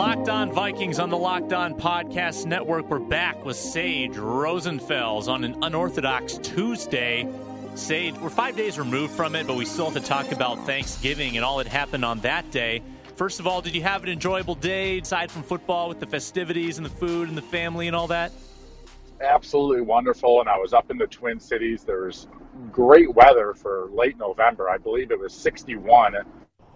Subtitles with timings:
[0.00, 2.88] Locked On Vikings on the Locked On Podcast Network.
[2.88, 7.28] We're back with Sage Rosenfels on an unorthodox Tuesday.
[7.74, 11.36] Sage, we're five days removed from it, but we still have to talk about Thanksgiving
[11.36, 12.80] and all that happened on that day.
[13.16, 16.78] First of all, did you have an enjoyable day aside from football with the festivities
[16.78, 18.32] and the food and the family and all that?
[19.20, 20.40] Absolutely wonderful.
[20.40, 21.84] And I was up in the Twin Cities.
[21.84, 22.26] There was
[22.72, 24.70] great weather for late November.
[24.70, 26.14] I believe it was 61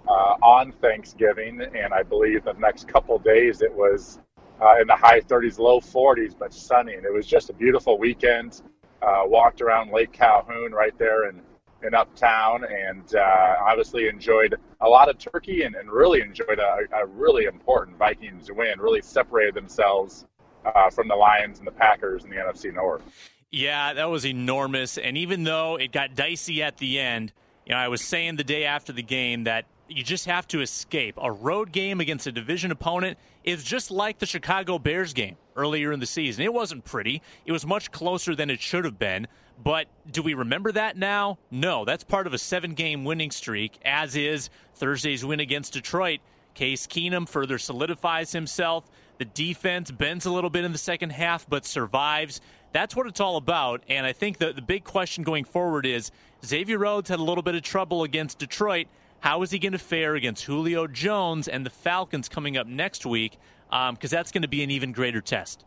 [0.08, 4.18] uh, on Thanksgiving, and I believe the next couple days it was
[4.60, 6.94] uh, in the high 30s, low 40s, but sunny.
[6.94, 8.62] And it was just a beautiful weekend.
[9.02, 11.40] Uh, walked around Lake Calhoun right there in,
[11.82, 16.78] in Uptown, and uh, obviously enjoyed a lot of turkey and, and really enjoyed a,
[16.96, 18.80] a really important Vikings win.
[18.80, 20.24] Really separated themselves
[20.64, 23.02] uh, from the Lions and the Packers in the NFC North.
[23.50, 24.98] Yeah, that was enormous.
[24.98, 27.32] And even though it got dicey at the end,
[27.66, 30.60] you know, I was saying the day after the game that you just have to
[30.60, 31.18] escape.
[31.20, 35.92] A road game against a division opponent is just like the Chicago Bears game earlier
[35.92, 36.44] in the season.
[36.44, 39.26] It wasn't pretty, it was much closer than it should have been.
[39.62, 41.38] But do we remember that now?
[41.50, 46.20] No, that's part of a seven game winning streak, as is Thursday's win against Detroit.
[46.54, 48.84] Case Keenum further solidifies himself.
[49.18, 52.40] The defense bends a little bit in the second half, but survives.
[52.72, 53.82] That's what it's all about.
[53.88, 56.10] And I think the, the big question going forward is
[56.44, 58.88] Xavier Rhodes had a little bit of trouble against Detroit.
[59.24, 63.06] How is he going to fare against Julio Jones and the Falcons coming up next
[63.06, 63.38] week?
[63.70, 65.64] Because um, that's going to be an even greater test.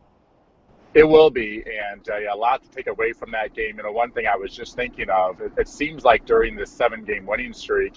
[0.94, 3.78] It will be, and uh, yeah, a lot to take away from that game.
[3.78, 6.70] You know, one thing I was just thinking of, it, it seems like during this
[6.70, 7.94] seven game winning streak,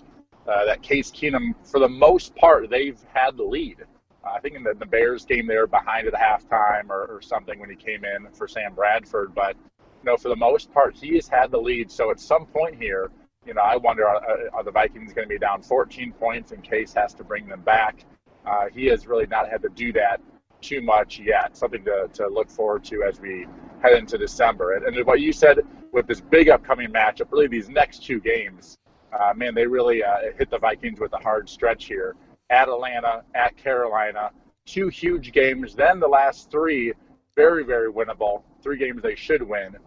[0.47, 3.85] uh, that Case Keenum, for the most part, they've had the lead.
[4.25, 7.21] Uh, I think in the, the, Bears game, they were behind at halftime or, or
[7.21, 9.35] something when he came in for Sam Bradford.
[9.35, 11.91] But, you know, for the most part, he has had the lead.
[11.91, 13.11] So at some point here,
[13.45, 14.21] you know, I wonder are,
[14.53, 17.61] are the Vikings going to be down 14 points in Case has to bring them
[17.61, 18.05] back?
[18.45, 20.21] Uh, he has really not had to do that
[20.61, 21.57] too much yet.
[21.57, 23.47] Something to, to look forward to as we
[23.81, 24.73] head into December.
[24.73, 25.59] And, and what you said
[25.91, 28.77] with this big upcoming matchup, really these next two games,
[29.11, 32.15] uh, man, they really uh, hit the Vikings with a hard stretch here.
[32.49, 34.31] At Atlanta, at Carolina,
[34.65, 35.73] two huge games.
[35.73, 36.93] Then the last three,
[37.35, 38.43] very, very winnable.
[38.61, 39.77] Three games they should win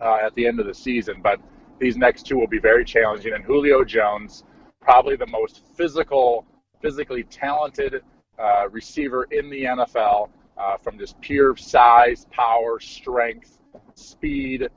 [0.00, 1.20] uh, at the end of the season.
[1.22, 1.40] But
[1.80, 3.32] these next two will be very challenging.
[3.32, 4.44] And Julio Jones,
[4.80, 6.44] probably the most physical,
[6.80, 8.02] physically talented
[8.38, 13.58] uh, receiver in the NFL, uh, from just pure size, power, strength,
[13.94, 14.68] speed.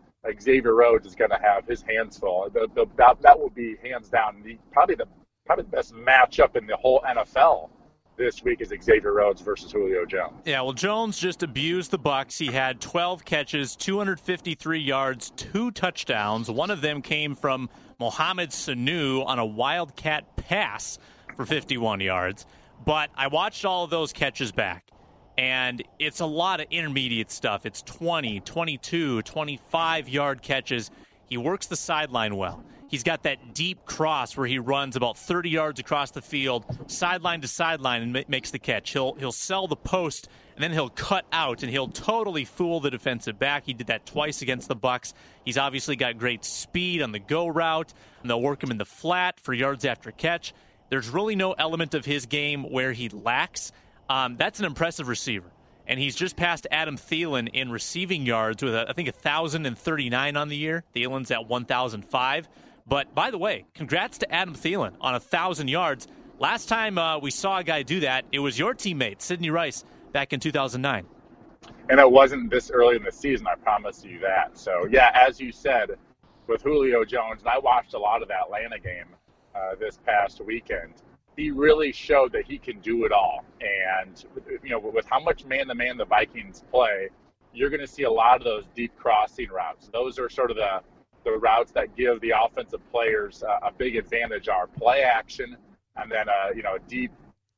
[0.41, 2.49] Xavier Rhodes is going to have his hands full.
[2.53, 5.05] The, the, that, that will be hands down the, probably the
[5.45, 7.69] probably the best matchup in the whole NFL
[8.17, 10.41] this week is Xavier Rhodes versus Julio Jones.
[10.45, 12.37] Yeah, well, Jones just abused the Bucs.
[12.37, 16.49] He had 12 catches, 253 yards, two touchdowns.
[16.49, 17.69] One of them came from
[17.99, 20.99] Mohamed Sanu on a wildcat pass
[21.35, 22.45] for 51 yards.
[22.85, 24.89] But I watched all of those catches back,
[25.37, 27.65] and it's a lot of intermediate stuff.
[27.65, 30.91] It's 20, 22, 25 yard catches.
[31.25, 32.63] He works the sideline well.
[32.93, 37.41] He's got that deep cross where he runs about 30 yards across the field, sideline
[37.41, 38.91] to sideline, and makes the catch.
[38.91, 42.91] He'll he'll sell the post and then he'll cut out and he'll totally fool the
[42.91, 43.65] defensive back.
[43.65, 45.15] He did that twice against the Bucs.
[45.43, 48.85] He's obviously got great speed on the go route, and they'll work him in the
[48.85, 50.53] flat for yards after catch.
[50.89, 53.71] There's really no element of his game where he lacks.
[54.07, 55.49] Um, that's an impressive receiver
[55.87, 60.47] and he's just passed Adam Thielen in receiving yards with, a, I think, 1,039 on
[60.47, 60.83] the year.
[60.95, 62.47] Thielen's at 1,005.
[62.85, 66.07] But by the way, congrats to Adam Thielen on a thousand yards.
[66.39, 69.83] Last time uh, we saw a guy do that, it was your teammate Sidney Rice
[70.11, 71.05] back in 2009.
[71.89, 73.47] And it wasn't this early in the season.
[73.47, 74.57] I promise you that.
[74.57, 75.91] So yeah, as you said,
[76.47, 79.05] with Julio Jones, and I watched a lot of that Atlanta game
[79.55, 80.93] uh, this past weekend.
[81.37, 83.43] He really showed that he can do it all.
[83.61, 84.23] And
[84.63, 87.09] you know, with how much man-to-man the Vikings play,
[87.53, 89.89] you're going to see a lot of those deep crossing routes.
[89.91, 90.81] Those are sort of the
[91.23, 95.57] the routes that give the offensive players uh, a big advantage are play action
[95.95, 97.11] and then a uh, you know a deep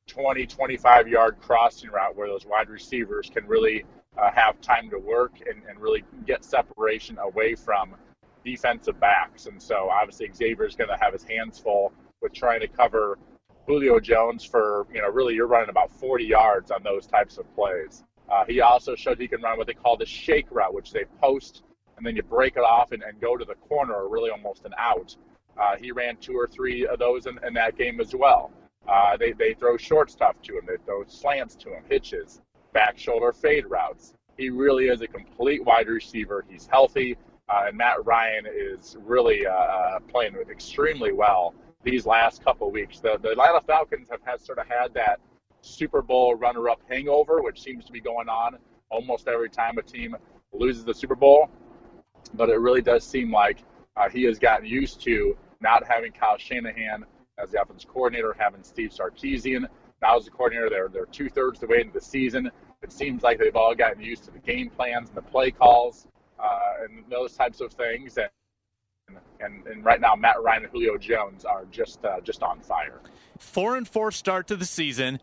[0.06, 3.84] 20 25 yard crossing route where those wide receivers can really
[4.18, 7.94] uh, have time to work and, and really get separation away from
[8.44, 9.46] defensive backs.
[9.46, 11.92] And so obviously Xavier is going to have his hands full
[12.22, 13.18] with trying to cover
[13.66, 17.52] Julio Jones for you know really you're running about 40 yards on those types of
[17.54, 18.04] plays.
[18.28, 21.04] Uh, he also showed he can run what they call the shake route, which they
[21.20, 21.62] post
[21.96, 24.64] and then you break it off and, and go to the corner, or really almost
[24.64, 25.16] an out.
[25.58, 28.50] Uh, he ran two or three of those in, in that game as well.
[28.86, 30.64] Uh, they, they throw short stuff to him.
[30.66, 32.40] They throw slants to him, hitches,
[32.72, 34.14] back shoulder fade routes.
[34.36, 36.44] He really is a complete wide receiver.
[36.48, 37.16] He's healthy,
[37.48, 43.00] uh, and Matt Ryan is really uh, uh playing extremely well these last couple weeks.
[43.00, 45.20] The, the Atlanta Falcons have had, sort of had that
[45.62, 48.58] Super Bowl runner-up hangover, which seems to be going on
[48.90, 50.16] almost every time a team
[50.52, 51.48] loses the Super Bowl.
[52.34, 53.58] But it really does seem like
[53.96, 57.04] uh, he has gotten used to not having Kyle Shanahan
[57.38, 59.66] as the offensive coordinator, having Steve Sarkisian
[60.02, 60.68] now as the coordinator.
[60.70, 62.50] They're they're two thirds the way into the season.
[62.82, 66.06] It seems like they've all gotten used to the game plans and the play calls
[66.38, 68.18] uh, and those types of things.
[68.18, 68.28] And,
[69.40, 73.00] and and right now, Matt Ryan and Julio Jones are just uh, just on fire.
[73.38, 75.20] Four and four start to the season,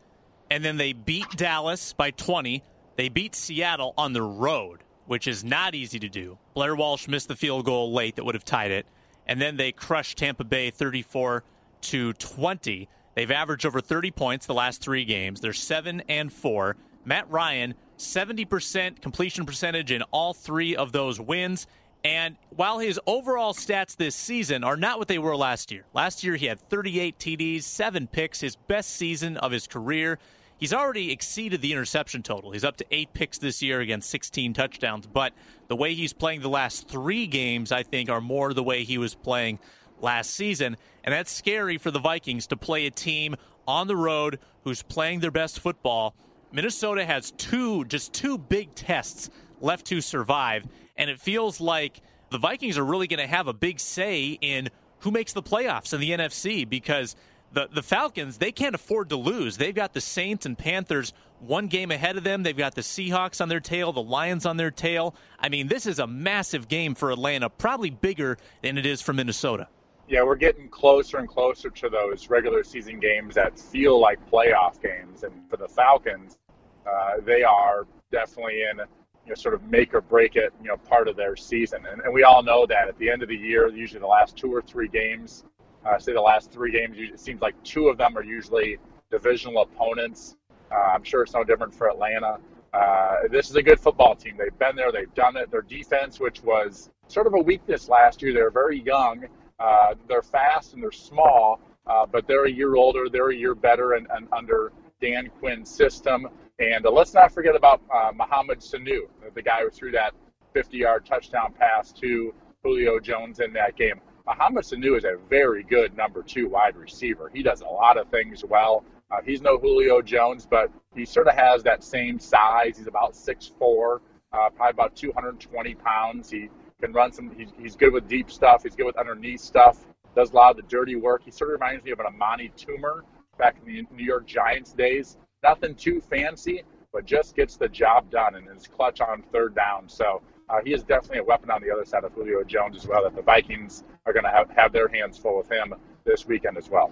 [0.49, 2.63] and then they beat Dallas by 20.
[2.95, 6.37] They beat Seattle on the road, which is not easy to do.
[6.53, 8.85] Blair Walsh missed the field goal late that would have tied it,
[9.27, 11.43] and then they crushed Tampa Bay 34
[11.81, 12.89] to 20.
[13.15, 15.41] They've averaged over 30 points the last three games.
[15.41, 16.77] They're seven and four.
[17.05, 21.67] Matt Ryan, 70% completion percentage in all three of those wins.
[22.03, 26.23] And while his overall stats this season are not what they were last year, last
[26.23, 30.19] year he had 38 TDs, seven picks, his best season of his career.
[30.63, 32.51] He's already exceeded the interception total.
[32.51, 35.05] He's up to eight picks this year against 16 touchdowns.
[35.05, 35.33] But
[35.67, 38.97] the way he's playing the last three games, I think, are more the way he
[38.97, 39.59] was playing
[39.99, 40.77] last season.
[41.03, 43.35] And that's scary for the Vikings to play a team
[43.67, 46.15] on the road who's playing their best football.
[46.53, 50.65] Minnesota has two, just two big tests left to survive.
[50.95, 51.99] And it feels like
[52.29, 54.69] the Vikings are really going to have a big say in
[54.99, 57.17] who makes the playoffs in the NFC because
[57.53, 59.57] the, the Falcons, they can't afford to lose.
[59.57, 62.43] They've got the Saints and Panthers one game ahead of them.
[62.43, 65.15] They've got the Seahawks on their tail, the Lions on their tail.
[65.39, 69.13] I mean, this is a massive game for Atlanta, probably bigger than it is for
[69.13, 69.67] Minnesota.
[70.07, 74.81] Yeah, we're getting closer and closer to those regular season games that feel like playoff
[74.81, 75.23] games.
[75.23, 76.37] And for the Falcons,
[76.85, 78.79] uh, they are definitely in
[79.25, 81.85] you know, sort of make or break it, you know, part of their season.
[81.89, 84.35] And, and we all know that at the end of the year, usually the last
[84.35, 85.45] two or three games,
[85.85, 88.77] uh, say the last three games, it seems like two of them are usually
[89.11, 90.35] divisional opponents.
[90.71, 92.39] Uh, I'm sure it's no different for Atlanta.
[92.73, 94.35] Uh, this is a good football team.
[94.37, 95.51] They've been there, they've done it.
[95.51, 99.25] Their defense, which was sort of a weakness last year, they're very young,
[99.59, 103.53] uh, they're fast and they're small, uh, but they're a year older, they're a year
[103.53, 104.71] better, and, and under
[105.01, 106.27] Dan Quinn's system.
[106.59, 109.01] And uh, let's not forget about uh, Mohamed Sanu,
[109.35, 110.13] the guy who threw that
[110.53, 112.33] 50 yard touchdown pass to
[112.63, 113.99] Julio Jones in that game.
[114.25, 117.29] Mohamed Sanu is a very good number two wide receiver.
[117.33, 118.85] He does a lot of things well.
[119.11, 122.77] Uh, he's no Julio Jones, but he sort of has that same size.
[122.77, 123.99] He's about 6'4,
[124.31, 126.29] uh, probably about 220 pounds.
[126.29, 126.49] He
[126.81, 128.63] can run some, he's, he's good with deep stuff.
[128.63, 129.85] He's good with underneath stuff,
[130.15, 131.23] does a lot of the dirty work.
[131.23, 133.01] He sort of reminds me of an Amani Toomer
[133.37, 135.17] back in the New York Giants days.
[135.43, 139.89] Nothing too fancy, but just gets the job done and is clutch on third down.
[139.89, 142.87] So uh, he is definitely a weapon on the other side of Julio Jones as
[142.87, 143.03] well.
[143.03, 145.73] That the Vikings are going to have, have their hands full with him
[146.03, 146.91] this weekend as well.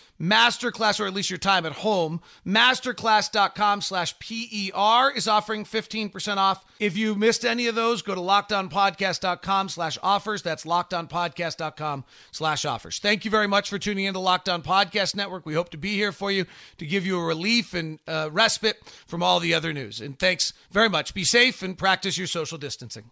[0.21, 6.63] Masterclass, or at least your time at home, masterclass.com slash PER is offering 15% off.
[6.79, 10.43] If you missed any of those, go to lockedonpodcast.com slash offers.
[10.43, 12.99] That's lockedonpodcast.com slash offers.
[12.99, 15.45] Thank you very much for tuning in to Locked On Podcast Network.
[15.45, 16.45] We hope to be here for you
[16.77, 19.99] to give you a relief and uh, respite from all the other news.
[19.99, 21.15] And thanks very much.
[21.15, 23.09] Be safe and practice your social distancing.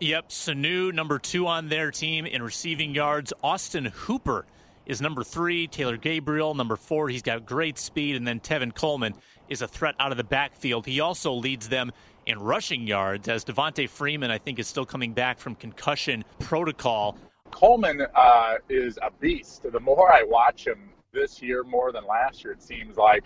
[0.00, 3.32] Yep, Sanu, number two on their team in receiving yards.
[3.40, 4.44] Austin Hooper
[4.86, 5.66] is number three.
[5.66, 7.08] Taylor Gabriel, number four.
[7.08, 8.16] He's got great speed.
[8.16, 9.14] And then Tevin Coleman
[9.48, 10.86] is a threat out of the backfield.
[10.86, 11.92] He also leads them
[12.26, 17.16] in rushing yards as Devonta Freeman, I think, is still coming back from concussion protocol.
[17.50, 19.70] Coleman uh, is a beast.
[19.70, 23.24] The more I watch him this year, more than last year, it seems like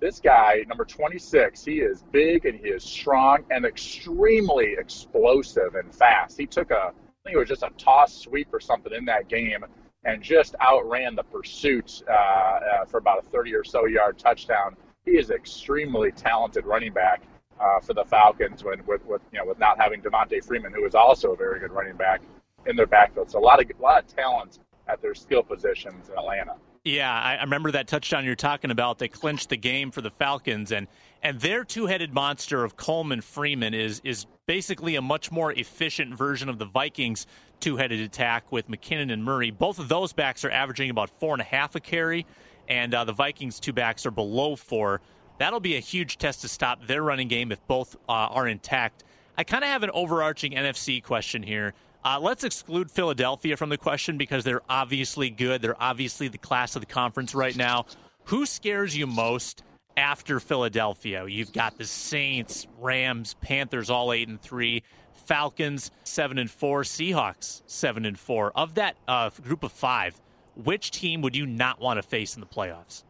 [0.00, 5.94] this guy, number 26, he is big and he is strong and extremely explosive and
[5.94, 6.38] fast.
[6.38, 6.92] He took a, I
[7.22, 9.62] think it was just a toss sweep or something in that game
[10.04, 14.76] and just outran the pursuit uh, uh, for about a 30 or so yard touchdown.
[15.04, 17.22] He is extremely talented running back
[17.60, 20.86] uh, for the Falcons when, with, with, you know, with not having Devonta Freeman, who
[20.86, 22.22] is also a very good running back
[22.66, 23.30] in their backfield.
[23.30, 26.56] So a lot of, a lot of talent at their skill positions in Atlanta.
[26.84, 28.98] Yeah, I remember that touchdown you're talking about.
[28.98, 30.86] They clinched the game for the Falcons, and
[31.22, 36.48] and their two-headed monster of Coleman Freeman is is basically a much more efficient version
[36.48, 37.26] of the Vikings'
[37.60, 39.50] two-headed attack with McKinnon and Murray.
[39.50, 42.26] Both of those backs are averaging about four and a half a carry,
[42.68, 45.00] and uh, the Vikings' two backs are below four.
[45.38, 49.04] That'll be a huge test to stop their running game if both uh, are intact.
[49.38, 51.72] I kind of have an overarching NFC question here.
[52.04, 55.60] Uh, let's exclude Philadelphia from the question because they're obviously good.
[55.60, 57.86] They're obviously the class of the conference right now.
[58.24, 59.62] Who scares you most
[59.96, 61.26] after Philadelphia?
[61.26, 64.82] You've got the Saints, Rams, Panthers, all eight and three,
[65.30, 68.50] Falcons seven and four, Seahawks seven and four.
[68.56, 70.20] Of that uh, group of five,
[70.56, 73.04] which team would you not want to face in the playoffs?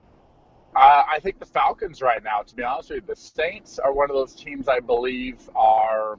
[0.77, 2.43] Uh, I think the Falcons right now.
[2.43, 6.19] To be honest with you, the Saints are one of those teams I believe are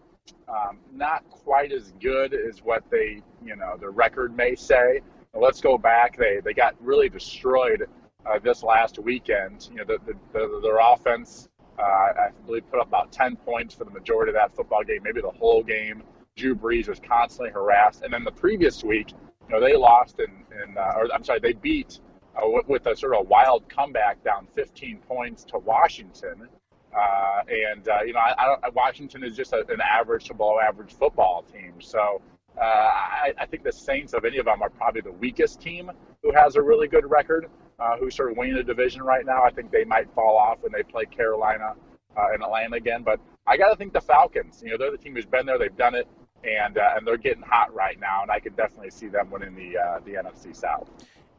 [0.49, 5.01] um, not quite as good as what they, you know, their record may say.
[5.35, 6.17] Let's go back.
[6.17, 7.85] They they got really destroyed
[8.25, 9.69] uh, this last weekend.
[9.69, 11.47] You know, the, the, the their offense,
[11.81, 14.99] uh, I believe, put up about 10 points for the majority of that football game,
[15.03, 16.03] maybe the whole game.
[16.37, 20.31] Drew Brees was constantly harassed, and then the previous week, you know, they lost in,
[20.63, 21.99] in uh, or I'm sorry, they beat
[22.35, 26.47] uh, with, a sort of wild comeback down 15 points to Washington.
[26.95, 30.33] Uh, and uh, you know, I, I don't, Washington is just a, an average to
[30.33, 31.73] below average football team.
[31.79, 32.21] So
[32.57, 35.89] uh, I, I, think the Saints of any of them are probably the weakest team
[36.21, 37.47] who has a really good record,
[37.81, 39.43] uh, who's sort of winning the division right now.
[39.43, 41.73] I think they might fall off when they play Carolina
[42.15, 43.03] uh, and Atlanta again.
[43.03, 44.61] But I got to think the Falcons.
[44.63, 46.07] You know, they're the team who's been there, they've done it,
[46.43, 48.21] and uh, and they're getting hot right now.
[48.21, 50.89] And I could definitely see them winning the the NFC South.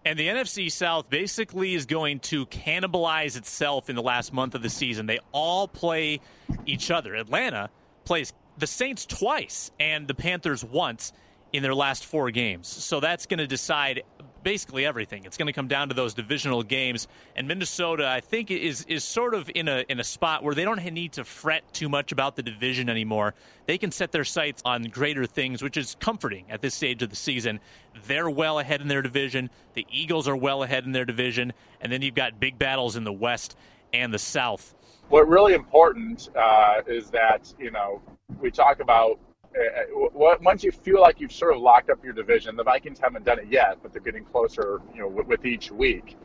[0.04, 4.62] And the NFC South basically is going to cannibalize itself in the last month of
[4.62, 5.06] the season.
[5.06, 6.20] They all play
[6.66, 7.14] each other.
[7.14, 7.70] Atlanta
[8.04, 11.12] plays the Saints twice and the Panthers once
[11.52, 12.66] in their last four games.
[12.66, 14.02] So that's going to decide
[14.42, 15.24] basically everything.
[15.24, 17.08] It's going to come down to those divisional games.
[17.36, 20.64] And Minnesota, I think, is is sort of in a in a spot where they
[20.64, 23.34] don't need to fret too much about the division anymore.
[23.66, 27.10] They can set their sights on greater things, which is comforting at this stage of
[27.10, 27.60] the season.
[28.06, 29.50] They're well ahead in their division.
[29.74, 33.04] The Eagles are well ahead in their division, and then you've got big battles in
[33.04, 33.56] the West
[33.92, 34.74] and the South.
[35.08, 38.00] What really important uh, is that you know
[38.40, 39.18] we talk about
[40.14, 43.38] once you feel like you've sort of locked up your division, the Vikings haven't done
[43.38, 46.16] it yet, but they're getting closer, you know, with, with each week.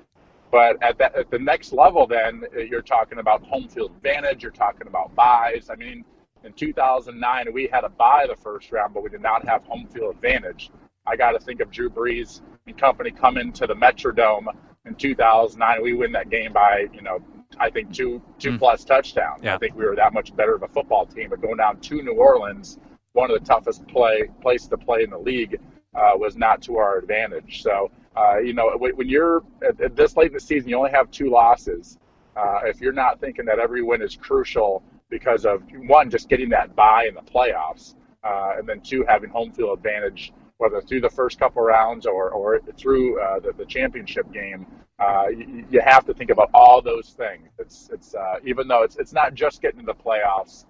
[0.52, 4.44] But at that, at the next level, then uh, you're talking about home field advantage.
[4.44, 5.70] You're talking about byes.
[5.70, 6.06] I mean,
[6.44, 9.88] in 2009, we had a bye the first round, but we did not have home
[9.88, 10.72] field advantage.
[11.06, 14.48] I got to think of Drew Brees and company coming to the Metrodome
[14.86, 15.82] in 2009.
[15.82, 17.20] We win that game by, you know,
[17.60, 18.60] I think two two mm.
[18.60, 19.44] plus touchdowns.
[19.44, 19.56] Yeah.
[19.56, 21.30] I think we were that much better of a football team.
[21.30, 22.78] But going down to New Orleans
[23.18, 25.60] one of the toughest play places to play in the league
[25.96, 27.64] uh, was not to our advantage.
[27.64, 30.92] So, uh, you know, when you're at, at, this late in the season, you only
[30.92, 31.98] have two losses.
[32.36, 36.50] Uh, if you're not thinking that every win is crucial because of one, just getting
[36.50, 41.02] that bye in the playoffs, uh, and then two, having home field advantage, whether through
[41.02, 44.68] the first couple rounds or, or through uh, the, the championship game,
[45.00, 47.50] uh, you, you, have to think about all those things.
[47.58, 48.14] It's, it's
[48.46, 50.66] even though it's, it's not just getting to the playoffs,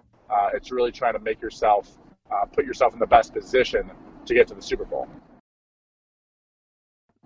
[0.53, 1.97] it's really trying to make yourself
[2.31, 3.89] uh, put yourself in the best position
[4.25, 5.07] to get to the Super Bowl.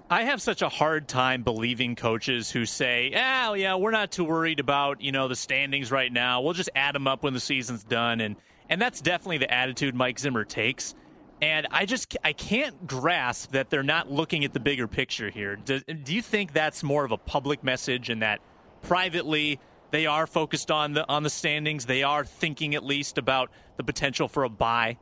[0.10, 4.26] I have such a hard time believing coaches who say, "Oh, yeah, we're not too
[4.26, 6.42] worried about you know the standings right now.
[6.42, 8.36] We'll just add them up when the season's done." And
[8.70, 10.96] and that's definitely the attitude Mike Zimmer takes.
[11.42, 15.56] And I just I can't grasp that they're not looking at the bigger picture here.
[15.56, 18.42] Do, do you think that's more of a public message, and that
[18.82, 19.60] privately
[19.92, 21.86] they are focused on the on the standings.
[21.86, 24.98] They are thinking at least about the potential for a bye.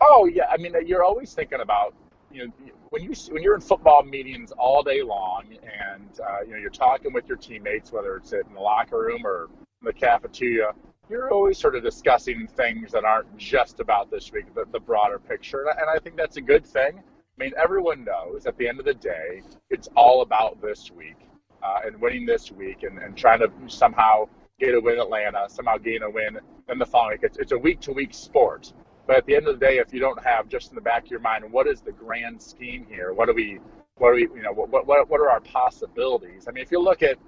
[0.00, 1.94] Oh yeah, I mean you're always thinking about
[2.32, 2.52] you know
[2.90, 6.70] when you when you're in football meetings all day long and uh, you know you're
[6.70, 9.48] talking with your teammates whether it's in the locker room or
[9.80, 10.72] in the cafeteria
[11.10, 15.18] you're always sort of discussing things that aren't just about this week the, the broader
[15.18, 18.78] picture and I think that's a good thing I mean everyone knows at the end
[18.78, 21.16] of the day it's all about this week
[21.62, 24.28] uh, and winning this week and, and trying to somehow
[24.58, 26.38] get a win in Atlanta, somehow gain a win
[26.68, 27.20] in the following week.
[27.24, 28.72] It's, it's a week to week sport.
[29.06, 31.04] But at the end of the day, if you don't have just in the back
[31.04, 33.12] of your mind, what is the grand scheme here?
[33.12, 33.58] What do we,
[33.96, 36.46] what do we, you know, what, what, what are our possibilities?
[36.48, 37.18] I mean, if you look at,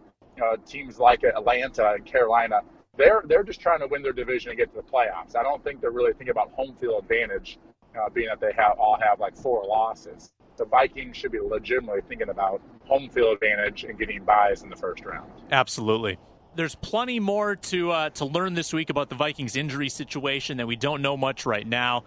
[0.43, 2.61] uh, teams like Atlanta and Carolina,
[2.97, 5.37] they're they're just trying to win their division and get to the playoffs.
[5.37, 7.59] I don't think they're really thinking about home field advantage,
[7.99, 10.33] uh, being that they have all have like four losses.
[10.57, 14.77] The Vikings should be legitimately thinking about home field advantage and getting byes in the
[14.77, 15.31] first round.
[15.51, 16.19] Absolutely.
[16.55, 20.67] There's plenty more to uh, to learn this week about the Vikings injury situation that
[20.67, 22.05] we don't know much right now.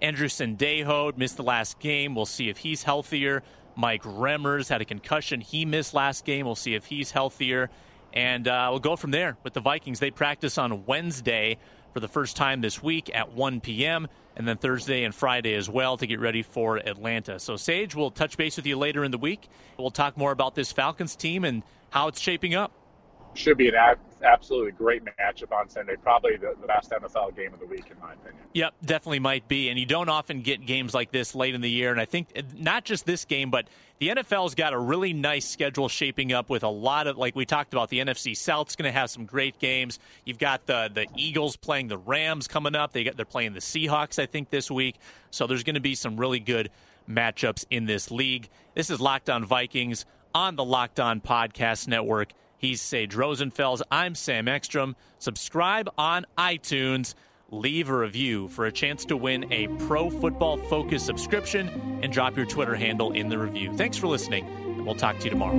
[0.00, 2.14] Andrew Sendejo missed the last game.
[2.14, 3.42] We'll see if he's healthier.
[3.76, 5.40] Mike Remmers had a concussion.
[5.40, 6.46] He missed last game.
[6.46, 7.70] We'll see if he's healthier.
[8.12, 10.00] And uh, we'll go from there with the Vikings.
[10.00, 11.58] They practice on Wednesday
[11.92, 15.68] for the first time this week at 1 p.m., and then Thursday and Friday as
[15.68, 17.38] well to get ready for Atlanta.
[17.38, 19.48] So, Sage, we'll touch base with you later in the week.
[19.76, 22.72] We'll talk more about this Falcons team and how it's shaping up
[23.34, 23.74] should be an
[24.22, 25.96] absolutely great matchup on Sunday.
[26.02, 28.42] Probably the, the, best NFL game of the week, in my opinion.
[28.54, 29.68] Yep, definitely might be.
[29.68, 31.90] And you don't often get games like this late in the year.
[31.90, 33.68] And I think uh, not just this game, but
[34.00, 37.44] the NFL's got a really nice schedule shaping up with a lot of, like we
[37.44, 39.98] talked about, the NFC South's going to have some great games.
[40.24, 42.92] You've got the the Eagles playing the Rams coming up.
[42.92, 44.96] They got they're playing the Seahawks, I think, this week.
[45.30, 46.70] So there's going to be some really good
[47.08, 48.48] matchups in this league.
[48.74, 52.32] This is Locked On Vikings on the Locked On Podcast Network.
[52.56, 53.82] He's Sage Rosenfels.
[53.90, 54.96] I'm Sam Ekstrom.
[55.18, 57.14] Subscribe on iTunes.
[57.52, 62.36] Leave a review for a chance to win a Pro Football Focus subscription and drop
[62.36, 63.72] your Twitter handle in the review.
[63.76, 65.58] Thanks for listening, and we'll talk to you tomorrow.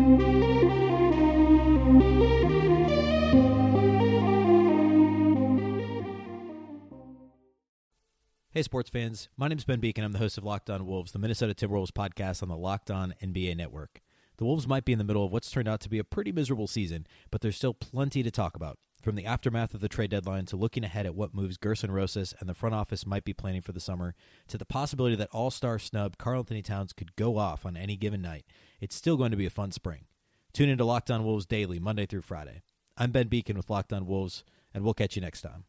[8.52, 9.28] Hey, sports fans.
[9.36, 10.04] My name is Ben Beecken.
[10.06, 13.14] I'm the host of Locked On Wolves, the Minnesota Timberwolves podcast on the Locked On
[13.22, 14.00] NBA Network.
[14.38, 16.32] The Wolves might be in the middle of what's turned out to be a pretty
[16.32, 18.78] miserable season, but there's still plenty to talk about.
[19.02, 22.36] From the aftermath of the trade deadline to looking ahead at what moves Gersson Rosas
[22.40, 24.14] and the front office might be planning for the summer,
[24.48, 28.22] to the possibility that all star snub Karl-Anthony Towns could go off on any given
[28.22, 28.46] night,
[28.80, 30.06] it's still going to be a fun spring.
[30.54, 32.62] Tune into Locked On Wolves daily, Monday through Friday.
[32.96, 35.64] I'm Ben Beecken with Locked On Wolves, and we'll catch you next time.